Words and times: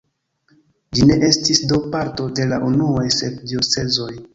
Ĝi 0.99 1.09
ne 1.11 1.19
estis 1.29 1.63
do 1.75 1.81
parto 1.95 2.29
de 2.41 2.51
la 2.55 2.63
unuaj 2.73 3.09
sep 3.23 3.43
diocezoj. 3.53 4.15